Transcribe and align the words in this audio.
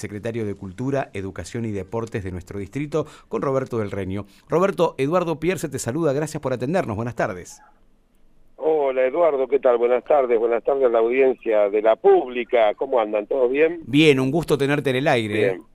secretario 0.00 0.44
de 0.44 0.54
Cultura, 0.54 1.10
Educación 1.14 1.64
y 1.64 1.70
Deportes 1.70 2.24
de 2.24 2.32
nuestro 2.32 2.58
distrito, 2.58 3.06
con 3.28 3.42
Roberto 3.42 3.78
del 3.78 3.92
Reño. 3.92 4.26
Roberto, 4.48 4.94
Eduardo 4.98 5.38
Pierce 5.38 5.68
te 5.68 5.78
saluda, 5.78 6.12
gracias 6.12 6.42
por 6.42 6.52
atendernos, 6.52 6.96
buenas 6.96 7.14
tardes. 7.14 7.62
Hola 8.56 9.06
Eduardo, 9.06 9.46
¿qué 9.46 9.58
tal? 9.58 9.78
Buenas 9.78 10.04
tardes, 10.04 10.38
buenas 10.38 10.64
tardes 10.64 10.84
a 10.84 10.88
la 10.88 10.98
audiencia 10.98 11.70
de 11.70 11.80
la 11.80 11.96
pública, 11.96 12.74
¿cómo 12.74 12.98
andan? 13.00 13.26
¿Todo 13.26 13.48
bien? 13.48 13.80
Bien, 13.86 14.18
un 14.18 14.30
gusto 14.30 14.58
tenerte 14.58 14.90
en 14.90 14.96
el 14.96 15.08
aire. 15.08 15.34
¿eh? 15.34 15.50
Bien. 15.50 15.69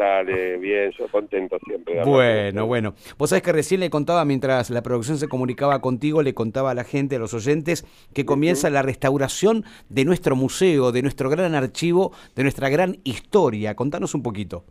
Dale, 0.00 0.56
bien, 0.56 0.90
yo 0.92 1.08
contento 1.08 1.58
siempre. 1.66 2.02
Bueno, 2.02 2.64
bueno. 2.64 2.94
Vos 3.18 3.28
sabés 3.28 3.42
que 3.42 3.52
recién 3.52 3.80
le 3.80 3.90
contaba, 3.90 4.24
mientras 4.24 4.70
la 4.70 4.80
producción 4.80 5.18
se 5.18 5.28
comunicaba 5.28 5.82
contigo, 5.82 6.22
le 6.22 6.32
contaba 6.32 6.70
a 6.70 6.74
la 6.74 6.84
gente, 6.84 7.16
a 7.16 7.18
los 7.18 7.34
oyentes, 7.34 7.84
que 8.14 8.24
comienza 8.24 8.70
la 8.70 8.80
restauración 8.80 9.62
de 9.90 10.06
nuestro 10.06 10.36
museo, 10.36 10.90
de 10.90 11.02
nuestro 11.02 11.28
gran 11.28 11.54
archivo, 11.54 12.12
de 12.34 12.44
nuestra 12.44 12.70
gran 12.70 12.96
historia. 13.04 13.74
Contanos 13.74 14.14
un 14.14 14.22
poquito. 14.22 14.64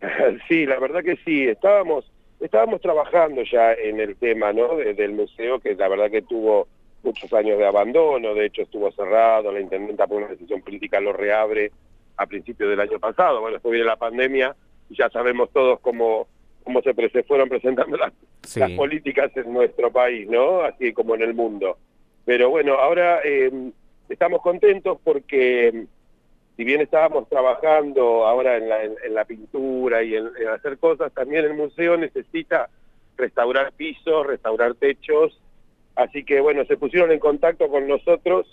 Sí, 0.46 0.64
la 0.64 0.78
verdad 0.78 1.02
que 1.02 1.16
sí. 1.24 1.48
Estábamos, 1.48 2.08
estábamos 2.38 2.80
trabajando 2.80 3.42
ya 3.42 3.72
en 3.72 3.98
el 3.98 4.14
tema 4.14 4.52
¿no? 4.52 4.76
del 4.76 5.10
museo, 5.10 5.58
que 5.58 5.74
la 5.74 5.88
verdad 5.88 6.08
que 6.08 6.22
tuvo 6.22 6.68
muchos 7.02 7.32
años 7.32 7.58
de 7.58 7.66
abandono, 7.66 8.32
de 8.32 8.46
hecho 8.46 8.62
estuvo 8.62 8.92
cerrado, 8.92 9.50
la 9.50 9.60
intendenta 9.60 10.06
por 10.06 10.18
una 10.18 10.28
decisión 10.28 10.62
política 10.62 11.00
lo 11.00 11.12
reabre 11.12 11.72
a 12.16 12.26
principios 12.26 12.70
del 12.70 12.80
año 12.80 12.98
pasado. 12.98 13.40
Bueno, 13.40 13.54
después 13.54 13.72
viene 13.72 13.86
la 13.86 13.96
pandemia 13.96 14.54
y 14.88 14.96
ya 14.96 15.08
sabemos 15.10 15.50
todos 15.52 15.80
cómo, 15.80 16.26
cómo 16.64 16.82
se, 16.82 16.94
se 17.10 17.22
fueron 17.22 17.48
presentando 17.48 17.96
las, 17.96 18.12
políticas 18.76 19.36
en 19.36 19.52
nuestro 19.52 19.90
país, 19.90 20.28
¿no? 20.28 20.60
Así 20.60 20.92
como 20.92 21.14
en 21.14 21.22
el 21.22 21.34
mundo. 21.34 21.78
Pero 22.24 22.50
bueno, 22.50 22.74
ahora 22.74 23.20
eh, 23.24 23.50
estamos 24.08 24.40
contentos 24.42 24.98
porque 25.02 25.86
si 26.56 26.64
bien 26.64 26.80
estábamos 26.80 27.28
trabajando 27.28 28.26
ahora 28.26 28.56
en 28.56 28.68
la, 28.68 28.84
en, 28.84 29.14
la 29.14 29.24
pintura 29.24 30.02
y 30.02 30.14
en, 30.14 30.28
hacer 30.54 30.78
cosas, 30.78 31.12
también 31.12 31.44
el 31.44 31.54
museo 31.54 31.96
necesita 31.96 32.70
restaurar 33.16 33.72
pisos, 33.72 34.26
restaurar 34.26 34.74
techos, 34.74 35.38
así 35.94 36.24
que 36.24 36.40
bueno, 36.40 36.64
se 36.64 36.76
pusieron 36.76 37.12
en 37.12 37.18
contacto 37.18 37.68
con 37.68 37.86
nosotros 37.86 38.46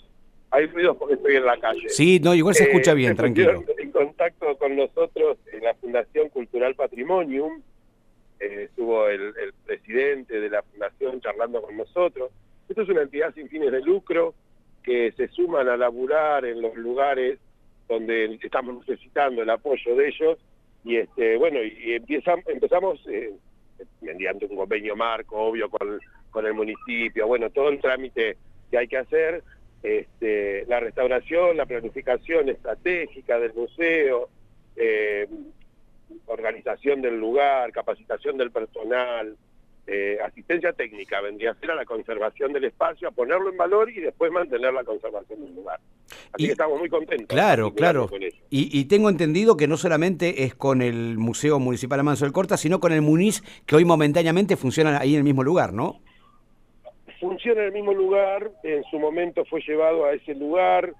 hay 0.54 0.66
ruidos 0.66 0.96
porque 0.96 1.14
estoy 1.14 1.34
en 1.34 1.44
la 1.44 1.58
calle. 1.58 1.88
Sí, 1.88 2.20
no, 2.20 2.32
igual 2.32 2.54
se 2.54 2.64
escucha 2.64 2.92
eh, 2.92 2.94
bien, 2.94 3.16
tranquilo. 3.16 3.64
En 3.76 3.90
contacto 3.90 4.56
con 4.56 4.76
nosotros 4.76 5.36
en 5.52 5.64
la 5.64 5.74
Fundación 5.74 6.28
Cultural 6.28 6.76
Patrimonium, 6.76 7.60
eh, 8.38 8.66
estuvo 8.68 9.08
el, 9.08 9.34
presidente 9.66 10.38
de 10.38 10.48
la 10.48 10.62
fundación 10.62 11.20
charlando 11.20 11.60
con 11.60 11.76
nosotros. 11.76 12.30
Esto 12.68 12.82
es 12.82 12.88
una 12.88 13.02
entidad 13.02 13.34
sin 13.34 13.48
fines 13.48 13.72
de 13.72 13.80
lucro 13.80 14.34
que 14.84 15.12
se 15.16 15.26
suman 15.28 15.68
a 15.68 15.76
laburar 15.76 16.44
en 16.44 16.62
los 16.62 16.76
lugares 16.76 17.40
donde 17.88 18.38
estamos 18.40 18.86
necesitando 18.86 19.42
el 19.42 19.50
apoyo 19.50 19.96
de 19.96 20.08
ellos 20.08 20.38
y 20.84 20.96
este 20.96 21.36
bueno 21.36 21.62
y 21.62 21.94
empiezan, 21.94 22.42
empezamos 22.46 23.00
eh, 23.08 23.32
mediante 24.00 24.46
un 24.46 24.56
convenio 24.56 24.94
marco 24.94 25.36
obvio 25.36 25.68
con, 25.68 25.98
con 26.30 26.46
el 26.46 26.54
municipio 26.54 27.26
bueno 27.26 27.50
todo 27.50 27.68
el 27.68 27.80
trámite 27.80 28.36
que 28.70 28.78
hay 28.78 28.88
que 28.88 28.98
hacer 28.98 29.42
este, 29.84 30.64
la 30.66 30.80
restauración, 30.80 31.58
la 31.58 31.66
planificación 31.66 32.48
estratégica 32.48 33.38
del 33.38 33.52
museo, 33.52 34.30
eh, 34.76 35.28
organización 36.26 37.02
del 37.02 37.20
lugar, 37.20 37.70
capacitación 37.70 38.38
del 38.38 38.50
personal, 38.50 39.36
eh, 39.86 40.16
asistencia 40.24 40.72
técnica, 40.72 41.20
vendría 41.20 41.50
a 41.50 41.54
ser 41.56 41.70
a 41.70 41.74
la 41.74 41.84
conservación 41.84 42.54
del 42.54 42.64
espacio, 42.64 43.08
a 43.08 43.10
ponerlo 43.10 43.50
en 43.50 43.58
valor 43.58 43.90
y 43.90 44.00
después 44.00 44.32
mantener 44.32 44.72
la 44.72 44.84
conservación 44.84 45.44
del 45.44 45.54
lugar. 45.54 45.78
Así 46.32 46.46
que 46.46 46.52
estamos 46.52 46.78
muy 46.78 46.88
contentos. 46.88 47.28
Claro, 47.28 47.74
claro. 47.74 48.08
Y, 48.48 48.80
y, 48.80 48.86
tengo 48.86 49.10
entendido 49.10 49.58
que 49.58 49.68
no 49.68 49.76
solamente 49.76 50.44
es 50.44 50.54
con 50.54 50.80
el 50.80 51.18
Museo 51.18 51.58
Municipal 51.58 52.00
Amanso 52.00 52.24
del 52.24 52.32
Corta, 52.32 52.56
sino 52.56 52.80
con 52.80 52.92
el 52.92 53.02
Muniz, 53.02 53.42
que 53.66 53.76
hoy 53.76 53.84
momentáneamente 53.84 54.56
funciona 54.56 54.98
ahí 54.98 55.12
en 55.12 55.18
el 55.18 55.24
mismo 55.24 55.44
lugar, 55.44 55.74
¿no? 55.74 56.00
Funciona 57.24 57.62
en 57.62 57.66
el 57.68 57.72
mismo 57.72 57.94
lugar, 57.94 58.50
en 58.62 58.84
su 58.84 58.98
momento 58.98 59.46
fue 59.46 59.62
llevado 59.62 60.04
a 60.04 60.12
ese 60.12 60.34
lugar, 60.34 60.92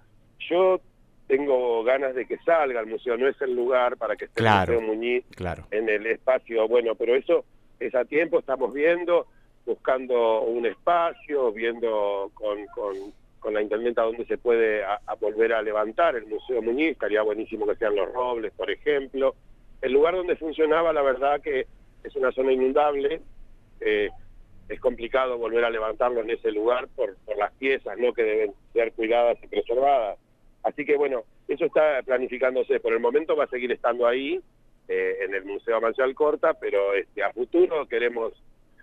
yo 0.48 0.80
tengo 1.26 1.84
ganas 1.84 2.14
de 2.14 2.24
que 2.24 2.38
salga 2.38 2.80
al 2.80 2.86
museo, 2.86 3.18
no 3.18 3.28
es 3.28 3.38
el 3.42 3.54
lugar 3.54 3.98
para 3.98 4.16
que 4.16 4.24
esté 4.24 4.42
el 4.42 4.48
Museo 4.48 4.80
Muñiz 4.80 5.24
en 5.70 5.88
el 5.90 6.06
espacio, 6.06 6.66
bueno, 6.66 6.94
pero 6.94 7.14
eso 7.14 7.44
es 7.78 7.94
a 7.94 8.06
tiempo, 8.06 8.38
estamos 8.38 8.72
viendo, 8.72 9.26
buscando 9.66 10.40
un 10.42 10.64
espacio, 10.64 11.52
viendo 11.52 12.30
con, 12.32 12.64
con, 12.74 12.94
con 13.38 13.52
la 13.52 13.60
intendenta 13.60 14.00
dónde 14.00 14.24
se 14.24 14.38
puede 14.38 14.82
a, 14.82 14.98
volver 15.20 15.52
a 15.52 15.60
levantar 15.60 16.16
el 16.16 16.24
Museo 16.24 16.62
Muñiz, 16.62 16.92
estaría 16.92 17.20
buenísimo 17.20 17.66
que 17.66 17.76
sean 17.76 17.96
los 17.96 18.10
Robles, 18.14 18.52
por 18.56 18.70
ejemplo. 18.70 19.34
El 19.82 19.92
lugar 19.92 20.16
donde 20.16 20.36
funcionaba, 20.36 20.90
la 20.94 21.02
verdad 21.02 21.42
que 21.42 21.66
es 22.02 22.16
una 22.16 22.32
zona 22.32 22.52
inundable, 22.52 23.20
eh, 23.80 24.08
es 24.68 24.80
complicado 24.80 25.38
volver 25.38 25.64
a 25.64 25.70
levantarlo 25.70 26.20
en 26.20 26.30
ese 26.30 26.50
lugar 26.50 26.88
por, 26.94 27.16
las 27.36 27.52
piezas 27.54 27.98
no 27.98 28.12
que 28.12 28.22
deben 28.22 28.54
ser 28.72 28.92
cuidadas 28.92 29.38
y 29.42 29.46
preservadas. 29.46 30.18
Así 30.62 30.84
que 30.84 30.96
bueno, 30.96 31.24
eso 31.48 31.66
está 31.66 32.02
planificándose. 32.02 32.80
Por 32.80 32.92
el 32.92 33.00
momento 33.00 33.36
va 33.36 33.44
a 33.44 33.48
seguir 33.48 33.70
estando 33.72 34.06
ahí, 34.06 34.40
eh, 34.88 35.16
en 35.22 35.34
el 35.34 35.44
Museo 35.44 35.80
Marcial 35.80 36.14
Corta, 36.14 36.54
pero 36.54 36.94
este, 36.94 37.22
a 37.22 37.32
futuro 37.32 37.86
queremos 37.86 38.32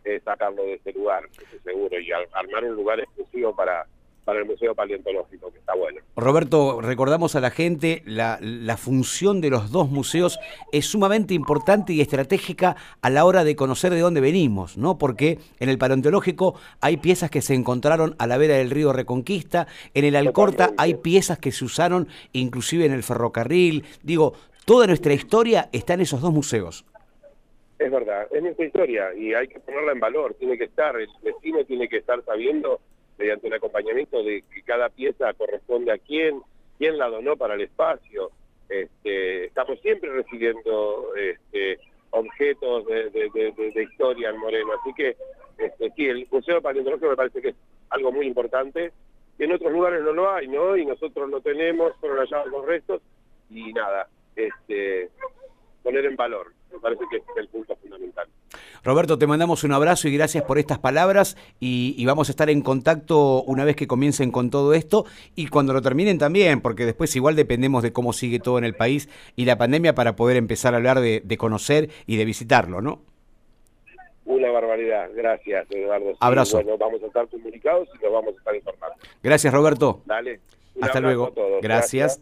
eh, 0.03 0.19
sacarlo 0.23 0.63
de 0.63 0.75
ese 0.75 0.93
lugar, 0.93 1.29
seguro, 1.63 1.99
y 1.99 2.11
armar 2.11 2.63
un 2.63 2.75
lugar 2.75 2.99
exclusivo 2.99 3.55
para, 3.55 3.85
para 4.23 4.39
el 4.39 4.45
Museo 4.45 4.75
Paleontológico, 4.75 5.51
que 5.51 5.59
está 5.59 5.75
bueno. 5.75 6.01
Roberto, 6.15 6.81
recordamos 6.81 7.35
a 7.35 7.39
la 7.39 7.49
gente, 7.49 8.03
la, 8.05 8.37
la, 8.41 8.77
función 8.77 9.41
de 9.41 9.49
los 9.49 9.71
dos 9.71 9.89
museos 9.89 10.39
es 10.71 10.85
sumamente 10.85 11.33
importante 11.33 11.93
y 11.93 12.01
estratégica 12.01 12.75
a 13.01 13.09
la 13.09 13.25
hora 13.25 13.43
de 13.43 13.55
conocer 13.55 13.91
de 13.93 13.99
dónde 13.99 14.21
venimos, 14.21 14.77
¿no? 14.77 14.97
Porque 14.97 15.39
en 15.59 15.69
el 15.69 15.77
Paleontológico 15.77 16.55
hay 16.81 16.97
piezas 16.97 17.31
que 17.31 17.41
se 17.41 17.55
encontraron 17.55 18.15
a 18.19 18.27
la 18.27 18.37
vera 18.37 18.55
del 18.55 18.69
río 18.69 18.93
Reconquista, 18.93 19.67
en 19.93 20.05
el 20.05 20.15
Alcorta 20.15 20.71
hay 20.77 20.95
piezas 20.95 21.39
que 21.39 21.51
se 21.51 21.65
usaron 21.65 22.07
inclusive 22.33 22.85
en 22.85 22.93
el 22.93 23.03
ferrocarril, 23.03 23.83
digo, 24.03 24.33
toda 24.65 24.87
nuestra 24.87 25.13
historia 25.13 25.69
está 25.71 25.93
en 25.93 26.01
esos 26.01 26.21
dos 26.21 26.31
museos. 26.31 26.85
Es 27.79 27.89
verdad, 27.89 28.27
es 28.31 28.43
nuestra 28.43 28.65
historia 28.65 29.13
y 29.15 29.33
hay 29.33 29.47
que 29.47 29.59
ponerla 29.59 29.93
en 29.93 29.99
valor, 29.99 30.35
tiene 30.35 30.57
que 30.57 30.65
estar, 30.65 30.95
el 30.95 31.09
vecino 31.23 31.65
tiene 31.65 31.89
que 31.89 31.97
estar 31.97 32.23
sabiendo 32.23 32.79
mediante 33.21 33.47
un 33.47 33.53
acompañamiento 33.53 34.23
de 34.23 34.43
que 34.51 34.63
cada 34.63 34.89
pieza 34.89 35.31
corresponde 35.33 35.91
a 35.91 35.97
quién, 35.99 36.41
quién 36.79 36.97
la 36.97 37.07
donó 37.07 37.37
para 37.37 37.53
el 37.53 37.61
espacio. 37.61 38.31
Este, 38.67 39.45
estamos 39.45 39.79
siempre 39.81 40.11
recibiendo 40.11 41.13
este, 41.15 41.79
objetos 42.09 42.85
de, 42.87 43.83
historia 43.83 44.29
en 44.29 44.37
Moreno, 44.37 44.71
así 44.79 44.93
que 44.95 45.15
este, 45.57 45.91
sí, 45.91 46.07
el 46.07 46.27
Museo 46.31 46.61
Paleontológico 46.61 47.09
me 47.09 47.15
parece 47.15 47.41
que 47.41 47.49
es 47.49 47.55
algo 47.89 48.11
muy 48.11 48.25
importante, 48.25 48.91
que 49.37 49.43
en 49.43 49.51
otros 49.51 49.71
lugares 49.71 50.01
no 50.01 50.13
lo 50.13 50.31
hay, 50.31 50.47
¿no? 50.47 50.75
Y 50.75 50.85
nosotros 50.85 51.29
lo 51.29 51.41
tenemos, 51.41 51.93
fueron 51.99 52.17
hallados 52.17 52.47
los 52.47 52.65
restos, 52.65 53.01
y 53.49 53.71
nada, 53.73 54.07
este, 54.35 55.09
poner 55.83 56.05
en 56.05 56.15
valor, 56.15 56.53
me 56.71 56.79
parece 56.79 57.03
que 57.09 57.17
es 57.17 57.23
el 57.37 57.47
punto 57.47 57.75
fundamental. 57.75 58.27
Roberto, 58.83 59.17
te 59.17 59.27
mandamos 59.27 59.63
un 59.63 59.73
abrazo 59.73 60.07
y 60.07 60.17
gracias 60.17 60.43
por 60.43 60.57
estas 60.57 60.79
palabras 60.79 61.37
y, 61.59 62.03
vamos 62.05 62.29
a 62.29 62.31
estar 62.31 62.49
en 62.49 62.61
contacto 62.61 63.43
una 63.43 63.63
vez 63.63 63.75
que 63.75 63.87
comiencen 63.87 64.31
con 64.31 64.49
todo 64.49 64.73
esto 64.73 65.05
y 65.35 65.47
cuando 65.47 65.71
lo 65.73 65.81
terminen 65.81 66.17
también, 66.17 66.61
porque 66.61 66.85
después 66.85 67.15
igual 67.15 67.35
dependemos 67.35 67.83
de 67.83 67.93
cómo 67.93 68.11
sigue 68.11 68.39
todo 68.39 68.57
en 68.57 68.63
el 68.63 68.75
país 68.75 69.07
y 69.35 69.45
la 69.45 69.57
pandemia 69.57 69.93
para 69.93 70.15
poder 70.15 70.37
empezar 70.37 70.73
a 70.73 70.77
hablar 70.77 70.99
de, 70.99 71.37
conocer 71.37 71.89
y 72.07 72.17
de 72.17 72.25
visitarlo, 72.25 72.81
¿no? 72.81 73.01
Una 74.25 74.51
barbaridad, 74.51 75.09
gracias 75.15 75.65
Eduardo. 75.69 76.13
Abrazo. 76.19 76.57
Bueno, 76.57 76.77
vamos 76.77 77.01
a 77.03 77.07
estar 77.07 77.27
comunicados 77.27 77.87
y 77.93 78.03
los 78.03 78.13
vamos 78.13 78.35
a 78.35 78.37
estar 78.37 78.55
informando. 78.55 78.95
Gracias 79.23 79.53
Roberto. 79.53 80.01
Dale. 80.05 80.39
Hasta 80.81 80.99
luego. 80.99 81.33
Gracias. 81.61 82.21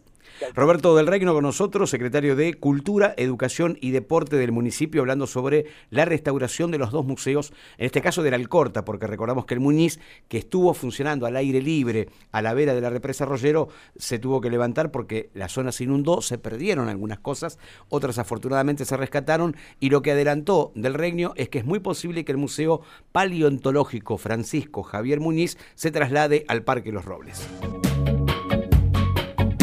Roberto 0.54 0.96
del 0.96 1.06
Reino 1.06 1.32
con 1.32 1.42
nosotros, 1.42 1.90
secretario 1.90 2.36
de 2.36 2.54
Cultura, 2.54 3.14
Educación 3.16 3.78
y 3.80 3.90
Deporte 3.90 4.36
del 4.36 4.52
municipio, 4.52 5.02
hablando 5.02 5.26
sobre 5.26 5.66
la 5.90 6.04
restauración 6.04 6.70
de 6.70 6.78
los 6.78 6.90
dos 6.90 7.04
museos, 7.04 7.52
en 7.78 7.86
este 7.86 8.00
caso 8.00 8.22
del 8.22 8.34
Alcorta, 8.34 8.84
porque 8.84 9.06
recordamos 9.06 9.46
que 9.46 9.54
el 9.54 9.60
Muñiz, 9.60 10.00
que 10.28 10.38
estuvo 10.38 10.74
funcionando 10.74 11.26
al 11.26 11.36
aire 11.36 11.60
libre 11.60 12.08
a 12.32 12.42
la 12.42 12.54
vera 12.54 12.74
de 12.74 12.80
la 12.80 12.90
represa 12.90 13.24
Rollero, 13.24 13.68
se 13.96 14.18
tuvo 14.18 14.40
que 14.40 14.50
levantar 14.50 14.90
porque 14.90 15.30
la 15.34 15.48
zona 15.48 15.72
se 15.72 15.84
inundó, 15.84 16.22
se 16.22 16.38
perdieron 16.38 16.88
algunas 16.88 17.18
cosas, 17.18 17.58
otras 17.88 18.18
afortunadamente 18.18 18.84
se 18.84 18.96
rescataron, 18.96 19.56
y 19.78 19.90
lo 19.90 20.02
que 20.02 20.12
adelantó 20.12 20.72
del 20.74 20.94
Reino 20.94 21.32
es 21.36 21.48
que 21.48 21.58
es 21.58 21.64
muy 21.64 21.80
posible 21.80 22.24
que 22.24 22.32
el 22.32 22.38
Museo 22.38 22.82
Paleontológico 23.12 24.18
Francisco 24.18 24.82
Javier 24.82 25.20
Muñiz 25.20 25.58
se 25.74 25.90
traslade 25.90 26.44
al 26.48 26.62
Parque 26.62 26.92
Los 26.92 27.04
Robles. 27.04 27.48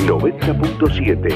90.7 0.07 1.27